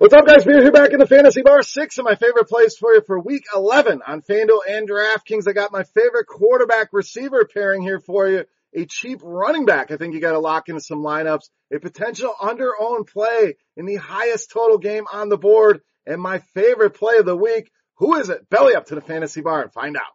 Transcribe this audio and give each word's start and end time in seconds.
What's 0.00 0.14
up, 0.14 0.24
guys? 0.24 0.46
We're 0.46 0.62
here 0.62 0.72
back 0.72 0.94
in 0.94 0.98
the 0.98 1.06
fantasy 1.06 1.42
bar. 1.42 1.60
Six 1.60 1.98
of 1.98 2.06
my 2.06 2.14
favorite 2.14 2.48
plays 2.48 2.74
for 2.74 2.94
you 2.94 3.02
for 3.02 3.20
week 3.20 3.44
11 3.54 4.00
on 4.06 4.22
FanDuel 4.22 4.60
and 4.66 4.88
DraftKings. 4.88 5.46
I 5.46 5.52
got 5.52 5.72
my 5.72 5.82
favorite 5.82 6.26
quarterback 6.26 6.88
receiver 6.94 7.44
pairing 7.44 7.82
here 7.82 8.00
for 8.00 8.26
you. 8.26 8.46
A 8.74 8.86
cheap 8.86 9.20
running 9.22 9.66
back. 9.66 9.90
I 9.90 9.98
think 9.98 10.14
you 10.14 10.20
got 10.22 10.32
to 10.32 10.38
lock 10.38 10.70
into 10.70 10.80
some 10.80 11.02
lineups. 11.02 11.50
A 11.70 11.78
potential 11.78 12.34
under 12.40 12.72
owned 12.80 13.08
play 13.08 13.56
in 13.76 13.84
the 13.84 13.96
highest 13.96 14.50
total 14.50 14.78
game 14.78 15.04
on 15.12 15.28
the 15.28 15.36
board. 15.36 15.82
And 16.06 16.22
my 16.22 16.38
favorite 16.54 16.94
play 16.94 17.18
of 17.18 17.26
the 17.26 17.36
week. 17.36 17.70
Who 17.96 18.14
is 18.14 18.30
it? 18.30 18.48
Belly 18.48 18.74
up 18.76 18.86
to 18.86 18.94
the 18.94 19.02
fantasy 19.02 19.42
bar 19.42 19.60
and 19.60 19.70
find 19.70 19.98
out. 19.98 20.14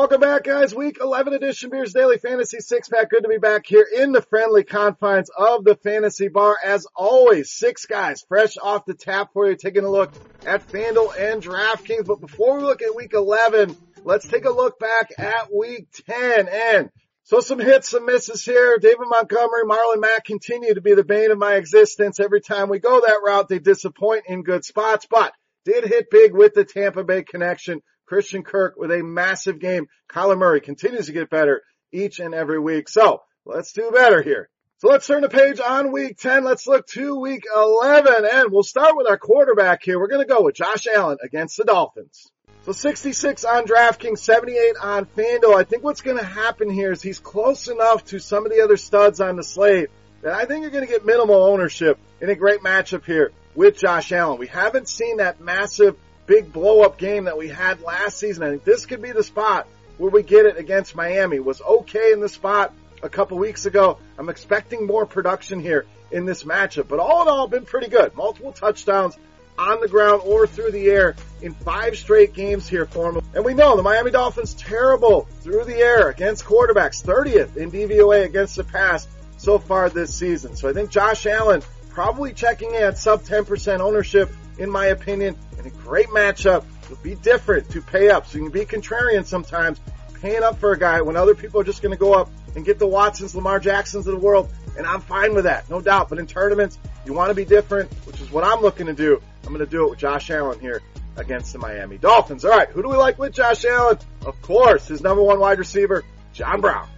Welcome 0.00 0.22
back, 0.22 0.44
guys. 0.44 0.74
Week 0.74 0.96
11 0.98 1.34
edition 1.34 1.68
Beers 1.68 1.92
Daily 1.92 2.16
Fantasy 2.16 2.60
Six 2.60 2.88
Pack. 2.88 3.10
Good 3.10 3.24
to 3.24 3.28
be 3.28 3.36
back 3.36 3.66
here 3.66 3.86
in 3.94 4.12
the 4.12 4.22
friendly 4.22 4.64
confines 4.64 5.28
of 5.28 5.62
the 5.62 5.74
fantasy 5.74 6.28
bar. 6.28 6.56
As 6.64 6.86
always, 6.96 7.52
six 7.52 7.84
guys 7.84 8.24
fresh 8.26 8.56
off 8.56 8.86
the 8.86 8.94
tap 8.94 9.34
for 9.34 9.50
you, 9.50 9.56
taking 9.56 9.84
a 9.84 9.90
look 9.90 10.10
at 10.46 10.66
FanDuel 10.66 11.20
and 11.20 11.42
DraftKings. 11.42 12.06
But 12.06 12.22
before 12.22 12.56
we 12.56 12.62
look 12.62 12.80
at 12.80 12.96
week 12.96 13.12
11, 13.12 13.76
let's 14.02 14.26
take 14.26 14.46
a 14.46 14.50
look 14.50 14.78
back 14.78 15.10
at 15.18 15.54
week 15.54 15.88
10. 16.08 16.48
And 16.48 16.88
so 17.24 17.40
some 17.40 17.58
hits, 17.58 17.90
some 17.90 18.06
misses 18.06 18.42
here. 18.42 18.78
David 18.78 19.06
Montgomery, 19.06 19.64
Marlon 19.64 20.00
Mack 20.00 20.24
continue 20.24 20.72
to 20.72 20.80
be 20.80 20.94
the 20.94 21.04
bane 21.04 21.30
of 21.30 21.36
my 21.36 21.56
existence. 21.56 22.18
Every 22.18 22.40
time 22.40 22.70
we 22.70 22.78
go 22.78 23.02
that 23.02 23.20
route, 23.22 23.50
they 23.50 23.58
disappoint 23.58 24.24
in 24.28 24.44
good 24.44 24.64
spots, 24.64 25.06
but 25.10 25.34
did 25.66 25.84
hit 25.84 26.06
big 26.10 26.32
with 26.32 26.54
the 26.54 26.64
Tampa 26.64 27.04
Bay 27.04 27.22
connection. 27.22 27.82
Christian 28.10 28.42
Kirk 28.42 28.74
with 28.76 28.90
a 28.90 29.04
massive 29.04 29.60
game. 29.60 29.86
Kyler 30.10 30.36
Murray 30.36 30.60
continues 30.60 31.06
to 31.06 31.12
get 31.12 31.30
better 31.30 31.62
each 31.92 32.18
and 32.18 32.34
every 32.34 32.58
week. 32.58 32.88
So 32.88 33.22
let's 33.46 33.72
do 33.72 33.92
better 33.92 34.20
here. 34.20 34.50
So 34.78 34.88
let's 34.88 35.06
turn 35.06 35.22
the 35.22 35.28
page 35.28 35.60
on 35.60 35.92
week 35.92 36.18
10. 36.18 36.42
Let's 36.42 36.66
look 36.66 36.88
to 36.88 37.20
week 37.20 37.44
11 37.54 38.26
and 38.32 38.50
we'll 38.50 38.64
start 38.64 38.96
with 38.96 39.06
our 39.06 39.16
quarterback 39.16 39.84
here. 39.84 40.00
We're 40.00 40.08
going 40.08 40.26
to 40.26 40.34
go 40.34 40.42
with 40.42 40.56
Josh 40.56 40.88
Allen 40.92 41.18
against 41.22 41.56
the 41.56 41.62
Dolphins. 41.62 42.32
So 42.62 42.72
66 42.72 43.44
on 43.44 43.64
DraftKings, 43.64 44.18
78 44.18 44.74
on 44.82 45.04
FanDuel. 45.04 45.54
I 45.54 45.62
think 45.62 45.84
what's 45.84 46.00
going 46.00 46.18
to 46.18 46.26
happen 46.26 46.68
here 46.68 46.90
is 46.90 47.00
he's 47.00 47.20
close 47.20 47.68
enough 47.68 48.06
to 48.06 48.18
some 48.18 48.44
of 48.44 48.50
the 48.50 48.62
other 48.62 48.76
studs 48.76 49.20
on 49.20 49.36
the 49.36 49.44
slate 49.44 49.88
that 50.22 50.32
I 50.32 50.46
think 50.46 50.62
you're 50.62 50.72
going 50.72 50.84
to 50.84 50.92
get 50.92 51.06
minimal 51.06 51.44
ownership 51.44 52.00
in 52.20 52.28
a 52.28 52.34
great 52.34 52.60
matchup 52.60 53.04
here 53.04 53.30
with 53.54 53.78
Josh 53.78 54.10
Allen. 54.10 54.40
We 54.40 54.48
haven't 54.48 54.88
seen 54.88 55.18
that 55.18 55.40
massive 55.40 55.94
big 56.26 56.52
blow 56.52 56.82
up 56.82 56.98
game 56.98 57.24
that 57.24 57.36
we 57.36 57.48
had 57.48 57.80
last 57.80 58.18
season. 58.18 58.42
I 58.42 58.50
think 58.50 58.64
this 58.64 58.86
could 58.86 59.02
be 59.02 59.12
the 59.12 59.22
spot 59.22 59.66
where 59.98 60.10
we 60.10 60.22
get 60.22 60.46
it 60.46 60.56
against 60.56 60.94
Miami. 60.94 61.40
Was 61.40 61.60
okay 61.60 62.12
in 62.12 62.20
the 62.20 62.28
spot 62.28 62.72
a 63.02 63.08
couple 63.08 63.38
weeks 63.38 63.66
ago. 63.66 63.98
I'm 64.18 64.28
expecting 64.28 64.86
more 64.86 65.06
production 65.06 65.60
here 65.60 65.86
in 66.10 66.24
this 66.24 66.44
matchup, 66.44 66.88
but 66.88 66.98
all 66.98 67.22
in 67.22 67.28
all, 67.28 67.46
been 67.46 67.64
pretty 67.64 67.88
good. 67.88 68.14
Multiple 68.14 68.52
touchdowns 68.52 69.16
on 69.58 69.80
the 69.80 69.88
ground 69.88 70.22
or 70.24 70.46
through 70.46 70.70
the 70.70 70.88
air 70.88 71.14
in 71.42 71.52
five 71.52 71.96
straight 71.96 72.32
games 72.32 72.66
here 72.66 72.86
for 72.86 73.10
him. 73.12 73.22
And 73.34 73.44
we 73.44 73.54
know 73.54 73.76
the 73.76 73.82
Miami 73.82 74.10
Dolphins 74.10 74.54
terrible 74.54 75.28
through 75.42 75.64
the 75.64 75.76
air 75.76 76.08
against 76.08 76.44
quarterbacks, 76.44 77.04
30th 77.04 77.56
in 77.56 77.70
DVOA 77.70 78.24
against 78.24 78.56
the 78.56 78.64
pass 78.64 79.06
so 79.36 79.58
far 79.58 79.90
this 79.90 80.14
season. 80.14 80.56
So 80.56 80.68
I 80.68 80.72
think 80.72 80.90
Josh 80.90 81.26
Allen 81.26 81.62
probably 81.90 82.32
checking 82.32 82.74
in 82.74 82.82
at 82.82 82.98
sub 82.98 83.22
10% 83.22 83.80
ownership 83.80 84.30
in 84.60 84.70
my 84.70 84.86
opinion, 84.86 85.36
and 85.58 85.66
a 85.66 85.70
great 85.70 86.08
matchup. 86.08 86.64
It'll 86.84 86.96
be 87.02 87.14
different 87.14 87.70
to 87.70 87.80
pay 87.80 88.10
up. 88.10 88.26
So 88.26 88.38
you 88.38 88.44
can 88.44 88.52
be 88.52 88.64
contrarian 88.66 89.24
sometimes, 89.24 89.80
paying 90.20 90.42
up 90.42 90.58
for 90.58 90.72
a 90.72 90.78
guy 90.78 91.00
when 91.00 91.16
other 91.16 91.34
people 91.34 91.60
are 91.60 91.64
just 91.64 91.82
going 91.82 91.92
to 91.92 91.98
go 91.98 92.12
up 92.12 92.30
and 92.54 92.64
get 92.64 92.78
the 92.78 92.86
Watsons, 92.86 93.34
Lamar 93.34 93.58
Jacksons 93.58 94.06
of 94.06 94.14
the 94.14 94.20
world. 94.20 94.50
And 94.76 94.86
I'm 94.86 95.00
fine 95.00 95.34
with 95.34 95.44
that, 95.44 95.68
no 95.70 95.80
doubt. 95.80 96.10
But 96.10 96.18
in 96.18 96.26
tournaments, 96.26 96.78
you 97.06 97.14
want 97.14 97.30
to 97.30 97.34
be 97.34 97.44
different, 97.44 97.90
which 98.06 98.20
is 98.20 98.30
what 98.30 98.44
I'm 98.44 98.60
looking 98.60 98.86
to 98.86 98.92
do. 98.92 99.20
I'm 99.44 99.52
going 99.52 99.64
to 99.64 99.70
do 99.70 99.86
it 99.86 99.90
with 99.90 99.98
Josh 99.98 100.30
Allen 100.30 100.60
here 100.60 100.82
against 101.16 101.52
the 101.52 101.58
Miami 101.58 101.96
Dolphins. 101.96 102.44
All 102.44 102.50
right, 102.50 102.68
who 102.68 102.82
do 102.82 102.88
we 102.88 102.96
like 102.96 103.18
with 103.18 103.32
Josh 103.32 103.64
Allen? 103.64 103.98
Of 104.26 104.40
course, 104.42 104.88
his 104.88 105.00
number 105.00 105.22
one 105.22 105.40
wide 105.40 105.58
receiver, 105.58 106.04
John 106.32 106.60
Brown. 106.60 106.88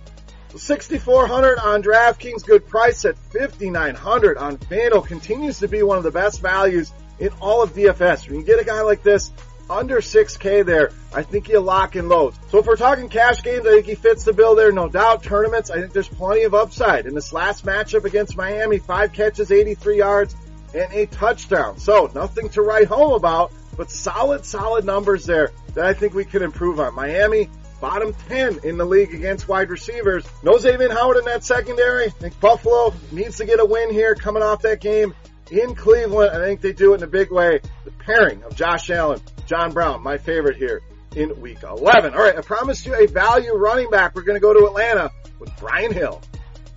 6,400 0.54 1.58
on 1.58 1.82
DraftKings, 1.82 2.44
good 2.44 2.66
price 2.66 3.06
at 3.06 3.16
5,900 3.16 4.36
on 4.36 4.58
FanDuel 4.58 5.06
continues 5.06 5.60
to 5.60 5.68
be 5.68 5.82
one 5.82 5.96
of 5.96 6.04
the 6.04 6.10
best 6.10 6.42
values 6.42 6.92
in 7.18 7.30
all 7.40 7.62
of 7.62 7.74
DFS. 7.74 8.28
When 8.28 8.40
you 8.40 8.44
get 8.44 8.60
a 8.60 8.64
guy 8.64 8.82
like 8.82 9.02
this 9.02 9.30
under 9.70 10.00
6K 10.00 10.64
there, 10.64 10.90
I 11.14 11.22
think 11.22 11.48
you 11.48 11.60
lock 11.60 11.94
and 11.96 12.08
load. 12.08 12.34
So 12.48 12.58
if 12.58 12.66
we're 12.66 12.76
talking 12.76 13.08
cash 13.08 13.42
games, 13.42 13.66
I 13.66 13.70
think 13.70 13.86
he 13.86 13.94
fits 13.94 14.24
the 14.24 14.32
bill 14.32 14.54
there, 14.54 14.72
no 14.72 14.88
doubt. 14.88 15.22
Tournaments, 15.22 15.70
I 15.70 15.80
think 15.80 15.92
there's 15.92 16.08
plenty 16.08 16.42
of 16.44 16.54
upside. 16.54 17.06
In 17.06 17.14
this 17.14 17.32
last 17.32 17.64
matchup 17.64 18.04
against 18.04 18.36
Miami, 18.36 18.78
five 18.78 19.12
catches, 19.12 19.50
83 19.50 19.98
yards, 19.98 20.36
and 20.74 20.92
a 20.92 21.06
touchdown. 21.06 21.78
So 21.78 22.10
nothing 22.14 22.48
to 22.50 22.62
write 22.62 22.86
home 22.86 23.12
about, 23.12 23.52
but 23.76 23.90
solid, 23.90 24.44
solid 24.44 24.84
numbers 24.84 25.26
there 25.26 25.52
that 25.74 25.84
I 25.84 25.94
think 25.94 26.14
we 26.14 26.24
could 26.24 26.42
improve 26.42 26.80
on. 26.80 26.94
Miami, 26.94 27.48
bottom 27.80 28.14
10 28.28 28.60
in 28.64 28.78
the 28.78 28.84
league 28.84 29.14
against 29.14 29.48
wide 29.48 29.70
receivers. 29.70 30.24
No 30.42 30.56
Xavier 30.58 30.90
Howard 30.90 31.18
in 31.18 31.24
that 31.24 31.44
secondary. 31.44 32.06
I 32.06 32.10
think 32.10 32.38
Buffalo 32.40 32.94
needs 33.10 33.38
to 33.38 33.44
get 33.44 33.60
a 33.60 33.64
win 33.64 33.90
here 33.90 34.14
coming 34.14 34.42
off 34.42 34.62
that 34.62 34.80
game 34.80 35.14
in 35.60 35.74
Cleveland. 35.74 36.30
I 36.30 36.44
think 36.44 36.60
they 36.60 36.72
do 36.72 36.94
it 36.94 36.98
in 36.98 37.02
a 37.02 37.08
big 37.08 37.30
way. 37.30 37.60
The 37.84 37.90
pairing 37.90 38.42
of 38.44 38.56
Josh 38.56 38.90
Allen, 38.90 39.20
John 39.46 39.72
Brown, 39.72 40.02
my 40.02 40.18
favorite 40.18 40.56
here 40.56 40.80
in 41.14 41.40
week 41.40 41.62
11. 41.62 42.14
All 42.14 42.20
right, 42.20 42.36
I 42.36 42.40
promised 42.40 42.86
you 42.86 42.94
a 42.94 43.06
value 43.06 43.54
running 43.54 43.90
back. 43.90 44.14
We're 44.14 44.22
going 44.22 44.36
to 44.36 44.40
go 44.40 44.52
to 44.52 44.66
Atlanta 44.66 45.10
with 45.38 45.50
Brian 45.58 45.92
Hill. 45.92 46.22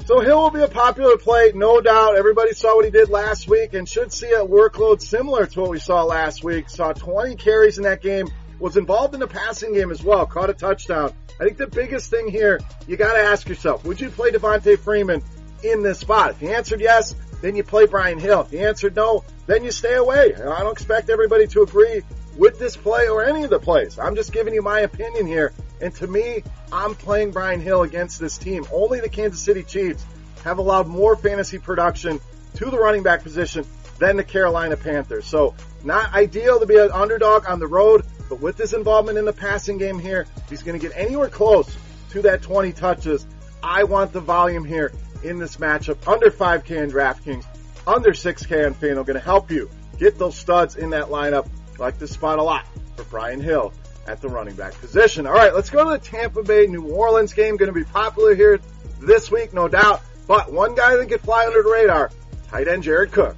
So 0.05 0.19
Hill 0.19 0.37
will 0.37 0.51
be 0.51 0.61
a 0.61 0.67
popular 0.67 1.17
play, 1.17 1.51
no 1.55 1.81
doubt. 1.81 2.15
Everybody 2.17 2.53
saw 2.53 2.75
what 2.75 2.85
he 2.85 2.91
did 2.91 3.09
last 3.09 3.47
week 3.47 3.73
and 3.73 3.89
should 3.89 4.13
see 4.13 4.31
a 4.31 4.45
workload 4.45 5.01
similar 5.01 5.47
to 5.47 5.61
what 5.61 5.69
we 5.71 5.79
saw 5.79 6.03
last 6.03 6.43
week. 6.43 6.69
Saw 6.69 6.93
20 6.93 7.37
carries 7.37 7.77
in 7.77 7.85
that 7.85 8.03
game, 8.03 8.27
was 8.59 8.77
involved 8.77 9.15
in 9.15 9.19
the 9.19 9.27
passing 9.27 9.73
game 9.73 9.89
as 9.89 10.03
well, 10.03 10.27
caught 10.27 10.51
a 10.51 10.53
touchdown. 10.53 11.11
I 11.39 11.43
think 11.43 11.57
the 11.57 11.67
biggest 11.67 12.11
thing 12.11 12.27
here, 12.27 12.59
you 12.87 12.97
gotta 12.97 13.19
ask 13.19 13.49
yourself, 13.49 13.83
would 13.83 13.99
you 13.99 14.09
play 14.09 14.31
Devonta 14.31 14.77
Freeman 14.77 15.23
in 15.63 15.81
this 15.81 15.99
spot? 15.99 16.31
If 16.31 16.41
you 16.41 16.49
answered 16.49 16.81
yes, 16.81 17.15
then 17.45 17.55
you 17.55 17.63
play 17.63 17.85
Brian 17.85 18.17
Hill. 18.17 18.41
If 18.41 18.51
you 18.51 18.59
answered 18.59 18.95
no, 18.95 19.23
then 19.45 19.63
you 19.63 19.69
stay 19.69 19.93
away. 19.93 20.33
I 20.33 20.63
don't 20.63 20.71
expect 20.71 21.11
everybody 21.11 21.45
to 21.47 21.61
agree 21.61 22.01
with 22.35 22.57
this 22.57 22.75
play 22.75 23.07
or 23.07 23.23
any 23.23 23.43
of 23.43 23.51
the 23.51 23.59
plays. 23.59 23.99
I'm 23.99 24.15
just 24.15 24.33
giving 24.33 24.55
you 24.55 24.63
my 24.63 24.79
opinion 24.79 25.27
here. 25.27 25.53
And 25.79 25.93
to 25.97 26.07
me, 26.07 26.41
I'm 26.71 26.95
playing 26.95 27.29
Brian 27.29 27.61
Hill 27.61 27.83
against 27.83 28.19
this 28.19 28.39
team. 28.39 28.65
Only 28.73 28.99
the 28.99 29.09
Kansas 29.09 29.39
City 29.39 29.61
Chiefs 29.61 30.03
have 30.43 30.57
allowed 30.57 30.87
more 30.87 31.15
fantasy 31.15 31.59
production 31.59 32.19
to 32.55 32.65
the 32.71 32.79
running 32.79 33.03
back 33.03 33.21
position 33.21 33.63
than 33.99 34.17
the 34.17 34.23
Carolina 34.23 34.75
Panthers. 34.75 35.27
So 35.27 35.53
not 35.83 36.15
ideal 36.15 36.59
to 36.59 36.65
be 36.65 36.77
an 36.77 36.89
underdog 36.91 37.45
on 37.47 37.59
the 37.59 37.67
road, 37.67 38.05
but 38.27 38.39
with 38.39 38.57
his 38.57 38.73
involvement 38.73 39.19
in 39.19 39.25
the 39.25 39.33
passing 39.33 39.77
game 39.77 39.99
here, 39.99 40.25
he's 40.49 40.63
going 40.63 40.79
to 40.79 40.83
get 40.83 40.97
anywhere 40.97 41.29
close 41.29 41.77
to 42.09 42.23
that 42.23 42.41
20 42.41 42.71
touches. 42.71 43.27
I 43.61 43.83
want 43.83 44.13
the 44.13 44.19
volume 44.19 44.65
here 44.65 44.91
in 45.27 45.39
this 45.39 45.57
matchup 45.57 46.07
under 46.07 46.29
5K 46.29 46.83
in 46.83 46.91
DraftKings, 46.91 47.45
under 47.87 48.11
6K 48.11 48.65
on 48.65 48.75
FanDuel. 48.75 49.05
Going 49.05 49.13
to 49.13 49.19
help 49.19 49.51
you 49.51 49.69
get 49.97 50.17
those 50.17 50.37
studs 50.37 50.75
in 50.75 50.91
that 50.91 51.05
lineup. 51.05 51.47
I 51.75 51.77
like 51.77 51.99
this 51.99 52.11
spot 52.11 52.39
a 52.39 52.43
lot 52.43 52.65
for 52.95 53.03
Brian 53.05 53.41
Hill 53.41 53.73
at 54.07 54.21
the 54.21 54.29
running 54.29 54.55
back 54.55 54.73
position. 54.73 55.25
All 55.27 55.33
right, 55.33 55.53
let's 55.53 55.69
go 55.69 55.83
to 55.83 55.91
the 55.91 55.99
Tampa 55.99 56.43
Bay 56.43 56.67
New 56.67 56.87
Orleans 56.89 57.33
game. 57.33 57.57
Going 57.57 57.73
to 57.73 57.73
be 57.73 57.83
popular 57.83 58.35
here 58.35 58.59
this 58.99 59.31
week, 59.31 59.53
no 59.53 59.67
doubt. 59.67 60.01
But 60.27 60.51
one 60.51 60.75
guy 60.75 60.95
that 60.95 61.09
could 61.09 61.21
fly 61.21 61.45
under 61.45 61.61
the 61.61 61.69
radar, 61.69 62.11
tight 62.49 62.67
end 62.67 62.83
Jared 62.83 63.11
Cook. 63.11 63.35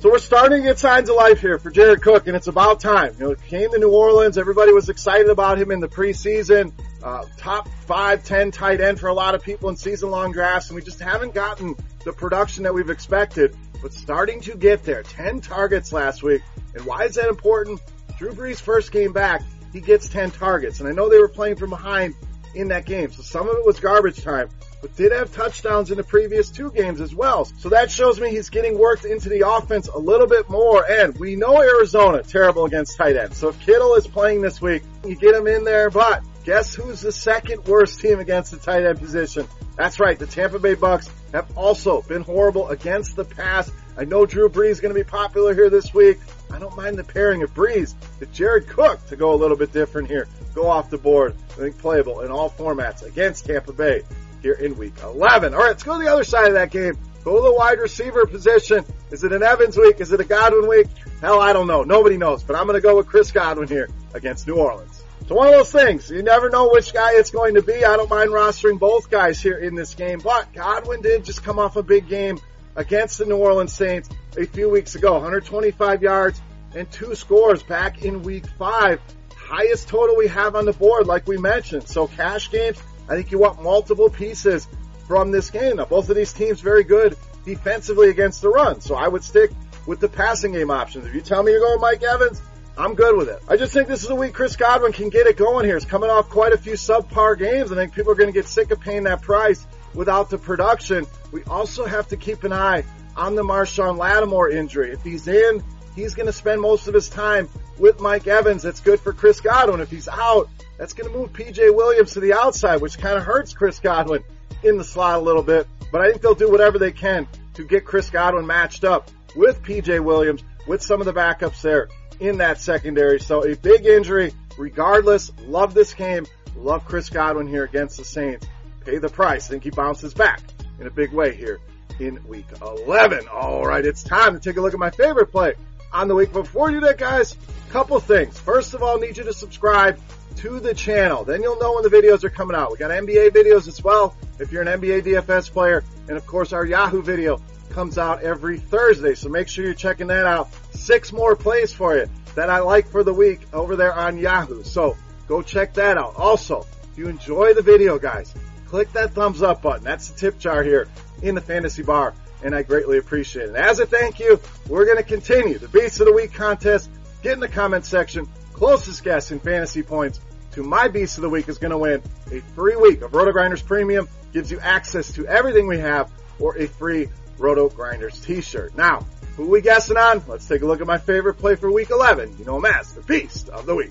So 0.00 0.10
we're 0.10 0.18
starting 0.18 0.62
to 0.62 0.68
get 0.68 0.78
signs 0.78 1.10
of 1.10 1.16
life 1.16 1.40
here 1.40 1.58
for 1.58 1.70
Jared 1.70 2.00
Cook, 2.00 2.26
and 2.26 2.34
it's 2.34 2.46
about 2.46 2.80
time. 2.80 3.14
You 3.18 3.28
know, 3.28 3.34
came 3.34 3.70
to 3.72 3.78
New 3.78 3.90
Orleans. 3.90 4.38
Everybody 4.38 4.72
was 4.72 4.88
excited 4.88 5.28
about 5.28 5.58
him 5.58 5.70
in 5.70 5.80
the 5.80 5.88
preseason. 5.88 6.72
Uh, 7.02 7.24
top 7.36 7.68
five, 7.86 8.24
ten 8.24 8.50
tight 8.50 8.80
end 8.80 9.00
for 9.00 9.08
a 9.08 9.14
lot 9.14 9.34
of 9.34 9.42
people 9.42 9.68
in 9.68 9.76
season-long 9.76 10.32
drafts, 10.32 10.68
and 10.68 10.76
we 10.76 10.82
just 10.82 11.00
haven't 11.00 11.34
gotten 11.34 11.74
the 12.04 12.12
production 12.12 12.64
that 12.64 12.74
we've 12.74 12.90
expected. 12.90 13.56
But 13.82 13.94
starting 13.94 14.42
to 14.42 14.56
get 14.56 14.84
there. 14.84 15.02
Ten 15.02 15.40
targets 15.40 15.92
last 15.92 16.22
week, 16.22 16.42
and 16.74 16.84
why 16.84 17.04
is 17.04 17.14
that 17.14 17.28
important? 17.28 17.80
Drew 18.18 18.32
Brees' 18.32 18.60
first 18.60 18.92
game 18.92 19.12
back, 19.14 19.42
he 19.72 19.80
gets 19.80 20.08
10 20.08 20.32
targets. 20.32 20.80
And 20.80 20.88
I 20.88 20.92
know 20.92 21.08
they 21.08 21.18
were 21.18 21.28
playing 21.28 21.56
from 21.56 21.70
behind 21.70 22.14
in 22.54 22.68
that 22.68 22.84
game. 22.84 23.10
So 23.12 23.22
some 23.22 23.48
of 23.48 23.56
it 23.56 23.64
was 23.64 23.80
garbage 23.80 24.22
time, 24.22 24.50
but 24.82 24.94
did 24.96 25.12
have 25.12 25.32
touchdowns 25.32 25.90
in 25.90 25.96
the 25.96 26.04
previous 26.04 26.50
two 26.50 26.70
games 26.70 27.00
as 27.00 27.14
well. 27.14 27.44
So 27.44 27.70
that 27.70 27.90
shows 27.90 28.20
me 28.20 28.30
he's 28.30 28.50
getting 28.50 28.78
worked 28.78 29.04
into 29.04 29.28
the 29.28 29.48
offense 29.48 29.88
a 29.88 29.98
little 29.98 30.26
bit 30.26 30.50
more. 30.50 30.84
And 30.84 31.16
we 31.16 31.36
know 31.36 31.62
Arizona 31.62 32.22
terrible 32.22 32.64
against 32.66 32.96
tight 32.96 33.16
ends. 33.16 33.38
So 33.38 33.48
if 33.48 33.60
Kittle 33.60 33.94
is 33.94 34.06
playing 34.06 34.42
this 34.42 34.60
week, 34.60 34.82
you 35.06 35.16
get 35.16 35.34
him 35.34 35.46
in 35.46 35.64
there, 35.64 35.90
but 35.90 36.22
guess 36.44 36.74
who's 36.74 37.00
the 37.00 37.12
second 37.12 37.64
worst 37.64 38.00
team 38.00 38.18
against 38.20 38.50
the 38.50 38.58
tight 38.58 38.84
end 38.84 38.98
position? 38.98 39.46
That's 39.76 40.00
right. 40.00 40.18
The 40.18 40.26
Tampa 40.26 40.58
Bay 40.58 40.74
Bucks 40.74 41.10
have 41.32 41.56
also 41.56 42.02
been 42.02 42.22
horrible 42.22 42.68
against 42.68 43.16
the 43.16 43.24
pass. 43.24 43.70
I 43.96 44.04
know 44.04 44.26
Drew 44.26 44.48
Brees 44.48 44.70
is 44.70 44.80
going 44.80 44.94
to 44.94 44.98
be 44.98 45.08
popular 45.08 45.54
here 45.54 45.70
this 45.70 45.92
week. 45.92 46.18
I 46.50 46.58
don't 46.58 46.76
mind 46.76 46.96
the 46.96 47.04
pairing 47.04 47.42
of 47.42 47.54
Brees 47.54 47.94
with 48.18 48.32
Jared 48.32 48.68
Cook 48.68 49.06
to 49.08 49.16
go 49.16 49.34
a 49.34 49.36
little 49.36 49.56
bit 49.56 49.72
different 49.72 50.08
here. 50.08 50.26
Go 50.54 50.66
off 50.68 50.90
the 50.90 50.98
board. 50.98 51.34
I 51.50 51.54
think 51.54 51.78
playable 51.78 52.20
in 52.20 52.30
all 52.30 52.50
formats 52.50 53.02
against 53.02 53.46
Tampa 53.46 53.72
Bay 53.72 54.02
here 54.42 54.54
in 54.54 54.76
week 54.76 54.94
11. 55.02 55.54
All 55.54 55.60
right, 55.60 55.68
let's 55.68 55.82
go 55.82 55.98
to 55.98 56.04
the 56.04 56.10
other 56.10 56.24
side 56.24 56.48
of 56.48 56.54
that 56.54 56.70
game. 56.70 56.98
Go 57.24 57.36
to 57.36 57.42
the 57.42 57.52
wide 57.52 57.78
receiver 57.78 58.26
position. 58.26 58.84
Is 59.10 59.24
it 59.24 59.32
an 59.32 59.42
Evans 59.42 59.76
week? 59.76 60.00
Is 60.00 60.12
it 60.12 60.20
a 60.20 60.24
Godwin 60.24 60.68
week? 60.68 60.86
Hell, 61.20 61.38
I 61.38 61.52
don't 61.52 61.66
know. 61.66 61.82
Nobody 61.82 62.16
knows, 62.16 62.42
but 62.42 62.56
I'm 62.56 62.66
going 62.66 62.76
to 62.76 62.80
go 62.80 62.96
with 62.96 63.06
Chris 63.06 63.30
Godwin 63.30 63.68
here 63.68 63.90
against 64.14 64.46
New 64.46 64.54
Orleans. 64.54 64.99
So 65.30 65.36
one 65.36 65.46
of 65.46 65.54
those 65.54 65.70
things. 65.70 66.10
You 66.10 66.24
never 66.24 66.50
know 66.50 66.70
which 66.70 66.92
guy 66.92 67.12
it's 67.12 67.30
going 67.30 67.54
to 67.54 67.62
be. 67.62 67.84
I 67.84 67.96
don't 67.96 68.10
mind 68.10 68.30
rostering 68.30 68.80
both 68.80 69.10
guys 69.10 69.40
here 69.40 69.56
in 69.56 69.76
this 69.76 69.94
game, 69.94 70.18
but 70.18 70.52
Godwin 70.52 71.02
did 71.02 71.24
just 71.24 71.44
come 71.44 71.60
off 71.60 71.76
a 71.76 71.84
big 71.84 72.08
game 72.08 72.40
against 72.74 73.18
the 73.18 73.26
New 73.26 73.36
Orleans 73.36 73.72
Saints 73.72 74.08
a 74.36 74.44
few 74.44 74.68
weeks 74.68 74.96
ago. 74.96 75.12
125 75.12 76.02
yards 76.02 76.42
and 76.74 76.90
two 76.90 77.14
scores 77.14 77.62
back 77.62 78.04
in 78.04 78.24
week 78.24 78.44
five. 78.58 79.00
Highest 79.36 79.86
total 79.86 80.16
we 80.16 80.26
have 80.26 80.56
on 80.56 80.64
the 80.64 80.72
board, 80.72 81.06
like 81.06 81.28
we 81.28 81.38
mentioned. 81.38 81.86
So 81.86 82.08
cash 82.08 82.50
games, 82.50 82.82
I 83.08 83.14
think 83.14 83.30
you 83.30 83.38
want 83.38 83.62
multiple 83.62 84.10
pieces 84.10 84.66
from 85.06 85.30
this 85.30 85.48
game. 85.50 85.76
Now 85.76 85.84
both 85.84 86.10
of 86.10 86.16
these 86.16 86.32
teams 86.32 86.60
very 86.60 86.82
good 86.82 87.16
defensively 87.44 88.08
against 88.08 88.42
the 88.42 88.48
run. 88.48 88.80
So 88.80 88.96
I 88.96 89.06
would 89.06 89.22
stick 89.22 89.52
with 89.86 90.00
the 90.00 90.08
passing 90.08 90.50
game 90.50 90.72
options. 90.72 91.06
If 91.06 91.14
you 91.14 91.20
tell 91.20 91.44
me 91.44 91.52
you're 91.52 91.60
going 91.60 91.80
Mike 91.80 92.02
Evans, 92.02 92.42
I'm 92.80 92.94
good 92.94 93.14
with 93.14 93.28
it. 93.28 93.42
I 93.46 93.58
just 93.58 93.74
think 93.74 93.88
this 93.88 94.04
is 94.04 94.08
a 94.08 94.14
week 94.14 94.32
Chris 94.32 94.56
Godwin 94.56 94.92
can 94.92 95.10
get 95.10 95.26
it 95.26 95.36
going 95.36 95.66
here. 95.66 95.74
He's 95.76 95.84
coming 95.84 96.08
off 96.08 96.30
quite 96.30 96.54
a 96.54 96.56
few 96.56 96.72
subpar 96.72 97.38
games. 97.38 97.70
I 97.70 97.74
think 97.74 97.94
people 97.94 98.10
are 98.12 98.14
going 98.14 98.28
to 98.28 98.32
get 98.32 98.46
sick 98.46 98.70
of 98.70 98.80
paying 98.80 99.02
that 99.02 99.20
price 99.20 99.66
without 99.92 100.30
the 100.30 100.38
production. 100.38 101.04
We 101.30 101.44
also 101.44 101.84
have 101.84 102.08
to 102.08 102.16
keep 102.16 102.42
an 102.42 102.54
eye 102.54 102.84
on 103.18 103.34
the 103.34 103.42
Marshon 103.42 103.98
Lattimore 103.98 104.48
injury. 104.48 104.92
If 104.92 105.02
he's 105.02 105.28
in, 105.28 105.62
he's 105.94 106.14
going 106.14 106.24
to 106.24 106.32
spend 106.32 106.62
most 106.62 106.88
of 106.88 106.94
his 106.94 107.10
time 107.10 107.50
with 107.78 108.00
Mike 108.00 108.26
Evans. 108.26 108.62
That's 108.62 108.80
good 108.80 108.98
for 108.98 109.12
Chris 109.12 109.42
Godwin. 109.42 109.80
If 109.80 109.90
he's 109.90 110.08
out, 110.08 110.48
that's 110.78 110.94
going 110.94 111.12
to 111.12 111.18
move 111.18 111.34
PJ 111.34 111.76
Williams 111.76 112.14
to 112.14 112.20
the 112.20 112.32
outside, 112.32 112.80
which 112.80 112.98
kind 112.98 113.18
of 113.18 113.24
hurts 113.24 113.52
Chris 113.52 113.78
Godwin 113.78 114.24
in 114.62 114.78
the 114.78 114.84
slot 114.84 115.18
a 115.18 115.22
little 115.22 115.42
bit. 115.42 115.66
But 115.92 116.00
I 116.00 116.08
think 116.08 116.22
they'll 116.22 116.34
do 116.34 116.50
whatever 116.50 116.78
they 116.78 116.92
can 116.92 117.28
to 117.54 117.64
get 117.64 117.84
Chris 117.84 118.08
Godwin 118.08 118.46
matched 118.46 118.84
up 118.84 119.10
with 119.36 119.62
PJ 119.62 120.02
Williams, 120.02 120.42
with 120.66 120.82
some 120.82 121.00
of 121.00 121.04
the 121.04 121.12
backups 121.12 121.60
there 121.60 121.88
in 122.20 122.38
that 122.38 122.60
secondary. 122.60 123.18
So 123.20 123.44
a 123.44 123.56
big 123.56 123.86
injury, 123.86 124.32
regardless. 124.56 125.32
Love 125.46 125.74
this 125.74 125.94
game. 125.94 126.26
Love 126.56 126.84
Chris 126.84 127.08
Godwin 127.08 127.46
here 127.46 127.64
against 127.64 127.96
the 127.96 128.04
Saints 128.04 128.46
pay 128.84 128.98
the 128.98 129.08
price. 129.08 129.46
I 129.46 129.50
think 129.50 129.64
he 129.64 129.70
bounces 129.70 130.14
back 130.14 130.40
in 130.78 130.86
a 130.86 130.90
big 130.90 131.12
way 131.12 131.34
here 131.34 131.60
in 131.98 132.18
week 132.26 132.46
11. 132.60 133.28
All 133.28 133.64
right, 133.64 133.84
it's 133.84 134.02
time 134.02 134.34
to 134.34 134.40
take 134.40 134.56
a 134.56 134.60
look 134.60 134.72
at 134.72 134.80
my 134.80 134.90
favorite 134.90 135.26
play 135.26 135.54
on 135.92 136.08
the 136.08 136.14
week. 136.14 136.32
Before 136.32 136.70
you 136.70 136.80
do 136.80 136.86
that, 136.86 136.98
guys, 136.98 137.36
couple 137.70 138.00
things. 138.00 138.38
First 138.38 138.74
of 138.74 138.82
all, 138.82 138.96
I 138.96 139.00
need 139.00 139.16
you 139.16 139.24
to 139.24 139.32
subscribe 139.32 140.00
to 140.36 140.60
the 140.60 140.74
channel. 140.74 141.24
Then 141.24 141.42
you'll 141.42 141.58
know 141.58 141.74
when 141.74 141.82
the 141.82 141.90
videos 141.90 142.24
are 142.24 142.30
coming 142.30 142.56
out. 142.56 142.72
We 142.72 142.78
got 142.78 142.90
NBA 142.90 143.30
videos 143.30 143.68
as 143.68 143.82
well 143.82 144.16
if 144.38 144.50
you're 144.50 144.62
an 144.62 144.80
NBA 144.80 145.02
DFS 145.02 145.52
player. 145.52 145.84
And 146.08 146.16
of 146.16 146.26
course, 146.26 146.52
our 146.52 146.64
Yahoo 146.64 147.02
video 147.02 147.40
comes 147.70 147.98
out 147.98 148.22
every 148.22 148.58
Thursday. 148.58 149.14
So 149.14 149.28
make 149.28 149.48
sure 149.48 149.64
you're 149.64 149.74
checking 149.74 150.08
that 150.08 150.26
out. 150.26 150.48
Six 150.72 151.12
more 151.12 151.36
plays 151.36 151.72
for 151.72 151.96
you 151.96 152.08
that 152.34 152.50
I 152.50 152.60
like 152.60 152.88
for 152.88 153.02
the 153.02 153.14
week 153.14 153.40
over 153.52 153.76
there 153.76 153.92
on 153.92 154.18
Yahoo. 154.18 154.62
So 154.62 154.96
go 155.26 155.42
check 155.42 155.74
that 155.74 155.96
out. 155.96 156.16
Also, 156.16 156.66
if 156.92 156.98
you 156.98 157.08
enjoy 157.08 157.54
the 157.54 157.62
video, 157.62 157.98
guys, 157.98 158.34
click 158.66 158.92
that 158.92 159.12
thumbs 159.12 159.42
up 159.42 159.62
button. 159.62 159.84
That's 159.84 160.10
the 160.10 160.18
tip 160.18 160.38
jar 160.38 160.62
here 160.62 160.88
in 161.22 161.34
the 161.34 161.40
fantasy 161.40 161.82
bar, 161.82 162.14
and 162.42 162.54
I 162.54 162.62
greatly 162.62 162.98
appreciate 162.98 163.50
it. 163.50 163.56
As 163.56 163.80
a 163.80 163.86
thank 163.86 164.18
you, 164.20 164.40
we're 164.68 164.84
going 164.84 164.96
to 164.96 165.02
continue 165.02 165.58
the 165.58 165.68
Beast 165.68 166.00
of 166.00 166.06
the 166.06 166.12
Week 166.12 166.32
contest. 166.32 166.90
Get 167.22 167.34
in 167.34 167.40
the 167.40 167.48
comment 167.48 167.84
section. 167.84 168.28
Closest 168.52 169.04
guess 169.04 169.30
in 169.30 169.38
fantasy 169.38 169.82
points 169.82 170.20
to 170.52 170.62
my 170.62 170.88
Beast 170.88 171.18
of 171.18 171.22
the 171.22 171.30
Week 171.30 171.48
is 171.48 171.58
going 171.58 171.70
to 171.70 171.78
win 171.78 172.02
a 172.32 172.40
free 172.54 172.76
week 172.76 173.02
of 173.02 173.14
Roto 173.14 173.32
Grinders 173.32 173.62
Premium. 173.62 174.08
Gives 174.32 174.50
you 174.50 174.60
access 174.60 175.12
to 175.14 175.26
everything 175.26 175.66
we 175.66 175.78
have 175.78 176.12
or 176.38 176.56
a 176.56 176.66
free 176.66 177.08
Roto 177.40 177.68
Grinders 177.70 178.20
t-shirt. 178.20 178.76
Now, 178.76 179.06
who 179.36 179.48
we 179.48 179.62
guessing 179.62 179.96
on? 179.96 180.22
Let's 180.28 180.46
take 180.46 180.62
a 180.62 180.66
look 180.66 180.80
at 180.80 180.86
my 180.86 180.98
favorite 180.98 181.34
play 181.34 181.56
for 181.56 181.72
week 181.72 181.90
11. 181.90 182.36
You 182.38 182.44
know 182.44 182.58
him 182.58 182.66
as 182.66 182.92
the 182.92 183.00
Beast 183.00 183.48
of 183.48 183.64
the 183.64 183.74
Week. 183.74 183.90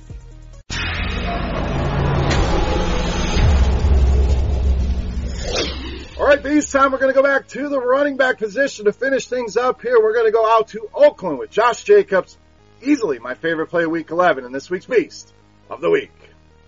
All 6.19 6.25
right, 6.25 6.43
Beast 6.43 6.71
time. 6.71 6.91
We're 6.91 6.99
going 6.99 7.13
to 7.13 7.19
go 7.19 7.23
back 7.23 7.47
to 7.49 7.69
the 7.69 7.79
running 7.79 8.17
back 8.17 8.37
position 8.37 8.85
to 8.85 8.91
finish 8.91 9.27
things 9.27 9.57
up 9.57 9.81
here. 9.81 9.99
We're 9.99 10.13
going 10.13 10.25
to 10.25 10.31
go 10.31 10.45
out 10.45 10.67
to 10.69 10.89
Oakland 10.93 11.39
with 11.39 11.49
Josh 11.49 11.83
Jacobs. 11.83 12.37
Easily 12.81 13.19
my 13.19 13.33
favorite 13.33 13.67
play 13.67 13.85
of 13.85 13.91
week 13.91 14.11
11 14.11 14.45
in 14.45 14.51
this 14.51 14.69
week's 14.69 14.85
Beast 14.85 15.33
of 15.69 15.81
the 15.81 15.89
Week. 15.89 16.11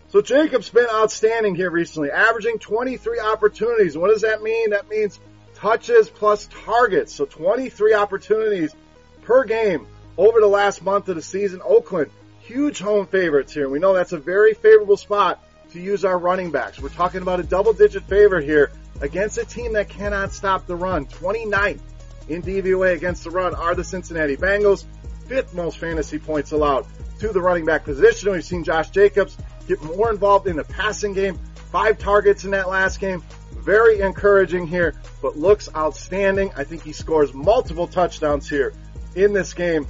So 0.10 0.22
Jacobs 0.22 0.70
been 0.70 0.88
outstanding 0.92 1.56
here 1.56 1.70
recently, 1.70 2.12
averaging 2.12 2.60
23 2.60 3.20
opportunities. 3.20 3.98
What 3.98 4.10
does 4.10 4.24
that 4.24 4.42
mean? 4.42 4.72
That 4.72 4.90
means 4.90 5.20
touches 5.62 6.10
plus 6.10 6.48
targets. 6.66 7.14
So 7.14 7.26
23 7.26 7.94
opportunities 7.94 8.76
per 9.22 9.44
game 9.46 9.86
over 10.18 10.42
the 10.42 10.48
last 10.48 10.84
month 10.84 11.08
of 11.08 11.16
the 11.16 11.22
season. 11.22 11.62
Oakland, 11.64 12.12
huge 12.42 12.80
home 12.80 13.06
favorites 13.06 13.54
here. 13.54 13.70
We 13.70 13.80
know 13.80 13.94
that's 13.94 14.12
a 14.12 14.18
very 14.18 14.56
favorable 14.56 14.98
spot 14.98 15.44
to 15.72 15.80
use 15.80 16.04
our 16.04 16.18
running 16.18 16.52
backs. 16.52 16.80
We're 16.80 16.90
talking 16.90 17.22
about 17.22 17.40
a 17.40 17.44
double 17.44 17.74
digit 17.74 18.04
favorite 18.04 18.44
here 18.44 18.72
against 19.02 19.38
a 19.38 19.46
team 19.46 19.74
that 19.74 19.88
cannot 19.88 20.34
stop 20.34 20.66
the 20.66 20.76
run. 20.76 21.06
29th 21.06 21.80
in 22.28 22.42
DVOA 22.42 22.96
against 22.96 23.24
the 23.24 23.32
run 23.32 23.54
are 23.54 23.76
the 23.76 23.84
Cincinnati 23.84 24.38
Bengals. 24.38 24.84
Fifth 25.28 25.54
most 25.54 25.78
fantasy 25.78 26.18
points 26.18 26.52
allowed 26.52 26.88
to 27.20 27.30
the 27.30 27.42
running 27.42 27.66
back 27.66 27.86
position. 27.86 28.32
We've 28.32 28.44
seen 28.44 28.64
Josh 28.64 28.90
Jacobs 28.90 29.38
get 29.68 29.82
more 29.84 30.10
involved 30.10 30.48
in 30.48 30.56
the 30.56 30.64
passing 30.64 31.14
game. 31.14 31.40
Five 31.72 32.00
targets 32.00 32.44
in 32.44 32.52
that 32.52 32.68
last 32.68 33.00
game. 33.00 33.24
Very 33.64 34.00
encouraging 34.00 34.68
here, 34.68 34.96
but 35.22 35.38
looks 35.38 35.70
outstanding. 35.76 36.52
I 36.56 36.64
think 36.64 36.84
he 36.84 36.94
scores 36.94 37.34
multiple 37.34 37.88
touchdowns 37.88 38.50
here 38.50 38.74
in 39.16 39.34
this 39.34 39.54
game. 39.54 39.88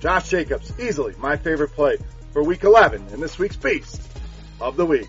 Josh 0.00 0.28
Jacobs, 0.28 0.72
easily 0.78 1.14
my 1.18 1.36
favorite 1.36 1.72
play 1.72 1.96
for 2.32 2.42
week 2.42 2.64
11 2.64 3.08
in 3.12 3.20
this 3.20 3.38
week's 3.38 3.56
Beast 3.56 4.02
of 4.60 4.76
the 4.76 4.84
Week. 4.84 5.08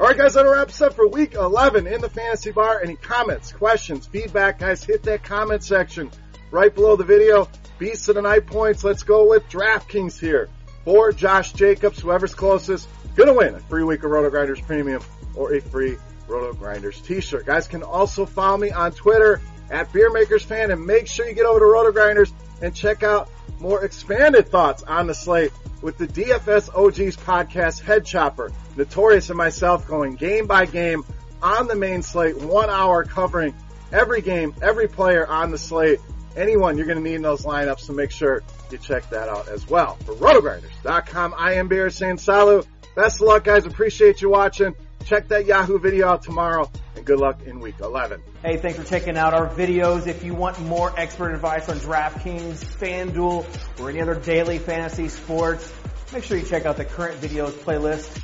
Alright 0.00 0.16
guys, 0.16 0.34
that 0.34 0.48
wraps 0.48 0.80
up 0.80 0.94
for 0.94 1.06
week 1.06 1.34
11 1.34 1.86
in 1.86 2.00
the 2.00 2.08
Fantasy 2.08 2.50
Bar. 2.50 2.80
Any 2.82 2.96
comments, 2.96 3.52
questions, 3.52 4.06
feedback, 4.06 4.58
guys, 4.58 4.82
hit 4.82 5.02
that 5.02 5.22
comment 5.22 5.62
section 5.62 6.10
right 6.50 6.74
below 6.74 6.96
the 6.96 7.04
video. 7.04 7.48
Beast 7.78 8.08
of 8.08 8.14
the 8.14 8.22
Night 8.22 8.46
points. 8.46 8.84
Let's 8.84 9.02
go 9.02 9.28
with 9.28 9.48
DraftKings 9.48 10.18
here 10.18 10.48
for 10.84 11.12
Josh 11.12 11.52
Jacobs. 11.52 12.00
Whoever's 12.00 12.34
closest, 12.34 12.88
gonna 13.16 13.34
win 13.34 13.54
a 13.54 13.60
free 13.60 13.84
week 13.84 14.02
of 14.02 14.10
Roto 14.10 14.30
Grinders 14.30 14.60
Premium 14.60 15.02
or 15.34 15.54
a 15.54 15.60
free 15.60 15.96
Roto 16.32 16.54
Grinders 16.54 17.00
t-shirt. 17.00 17.44
Guys 17.44 17.68
can 17.68 17.82
also 17.82 18.24
follow 18.24 18.56
me 18.56 18.70
on 18.70 18.92
Twitter 18.92 19.40
at 19.70 19.92
BeerMakersFan 19.92 20.72
and 20.72 20.86
make 20.86 21.06
sure 21.06 21.28
you 21.28 21.34
get 21.34 21.44
over 21.44 21.60
to 21.60 21.66
Roto 21.66 21.92
Grinders 21.92 22.32
and 22.62 22.74
check 22.74 23.02
out 23.02 23.28
more 23.60 23.84
expanded 23.84 24.48
thoughts 24.48 24.82
on 24.82 25.06
the 25.06 25.14
slate 25.14 25.52
with 25.82 25.98
the 25.98 26.06
DFS 26.06 26.74
OGs 26.74 27.16
podcast 27.18 27.80
head 27.80 28.06
chopper, 28.06 28.50
Notorious 28.76 29.28
and 29.28 29.36
myself 29.36 29.86
going 29.86 30.14
game 30.14 30.46
by 30.46 30.64
game 30.64 31.04
on 31.42 31.66
the 31.66 31.74
main 31.74 32.02
slate, 32.02 32.36
one 32.38 32.70
hour 32.70 33.04
covering 33.04 33.54
every 33.92 34.22
game, 34.22 34.54
every 34.62 34.88
player 34.88 35.26
on 35.26 35.50
the 35.50 35.58
slate, 35.58 36.00
anyone 36.36 36.78
you're 36.78 36.86
going 36.86 36.98
to 36.98 37.04
need 37.04 37.16
in 37.16 37.22
those 37.22 37.44
lineups, 37.44 37.80
so 37.80 37.92
make 37.92 38.10
sure 38.10 38.42
you 38.70 38.78
check 38.78 39.08
that 39.10 39.28
out 39.28 39.48
as 39.48 39.68
well. 39.68 39.96
For 40.06 40.14
rotogrinders.com, 40.14 41.34
I 41.36 41.54
am 41.54 41.68
Beer 41.68 41.90
saying 41.90 42.18
salut. 42.18 42.66
Best 42.94 43.20
of 43.20 43.26
luck, 43.26 43.44
guys. 43.44 43.66
Appreciate 43.66 44.22
you 44.22 44.30
watching. 44.30 44.74
Check 45.04 45.28
that 45.28 45.46
Yahoo 45.46 45.78
video 45.78 46.08
out 46.08 46.22
tomorrow 46.22 46.70
and 46.96 47.04
good 47.04 47.18
luck 47.18 47.42
in 47.44 47.60
week 47.60 47.76
11. 47.80 48.22
Hey, 48.42 48.56
thanks 48.56 48.78
for 48.78 48.84
checking 48.84 49.16
out 49.16 49.34
our 49.34 49.48
videos. 49.48 50.06
If 50.06 50.24
you 50.24 50.34
want 50.34 50.60
more 50.60 50.92
expert 50.98 51.32
advice 51.32 51.68
on 51.68 51.76
DraftKings, 51.78 52.64
FanDuel, 52.64 53.80
or 53.80 53.90
any 53.90 54.00
other 54.00 54.14
daily 54.14 54.58
fantasy 54.58 55.08
sports, 55.08 55.72
make 56.12 56.24
sure 56.24 56.36
you 56.36 56.44
check 56.44 56.66
out 56.66 56.76
the 56.76 56.84
current 56.84 57.20
videos 57.20 57.52
playlist 57.52 58.20